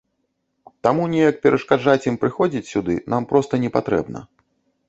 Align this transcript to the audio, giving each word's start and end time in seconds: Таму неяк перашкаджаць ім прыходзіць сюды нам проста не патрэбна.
Таму 0.85 1.03
неяк 1.11 1.37
перашкаджаць 1.43 2.07
ім 2.13 2.17
прыходзіць 2.23 2.65
сюды 2.73 2.99
нам 3.15 3.31
проста 3.35 3.53
не 3.67 3.73
патрэбна. 3.77 4.19